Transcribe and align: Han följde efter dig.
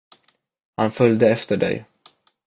Han 0.75 0.91
följde 0.91 1.29
efter 1.29 1.57
dig. 1.57 1.85